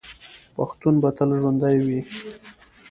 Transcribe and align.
پښتون 0.55 0.95
به 1.01 1.09
تل 1.17 1.29
ژوندی 1.39 1.77
وي. 1.85 1.99